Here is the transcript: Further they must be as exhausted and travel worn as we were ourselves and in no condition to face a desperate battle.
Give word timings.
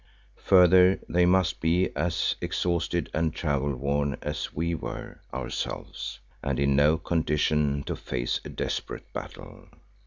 Further 0.45 0.99
they 1.07 1.27
must 1.27 1.59
be 1.61 1.95
as 1.95 2.35
exhausted 2.41 3.11
and 3.13 3.35
travel 3.35 3.75
worn 3.75 4.17
as 4.23 4.51
we 4.51 4.73
were 4.73 5.21
ourselves 5.31 6.19
and 6.41 6.59
in 6.59 6.75
no 6.75 6.97
condition 6.97 7.83
to 7.83 7.95
face 7.95 8.41
a 8.43 8.49
desperate 8.49 9.13
battle. 9.13 9.67